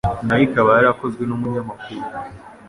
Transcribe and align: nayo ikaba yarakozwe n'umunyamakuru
nayo 0.25 0.43
ikaba 0.47 0.69
yarakozwe 0.77 1.23
n'umunyamakuru 1.25 2.05